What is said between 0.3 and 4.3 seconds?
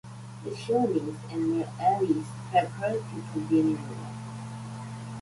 The Shawnees and their allies prepared to continue the war.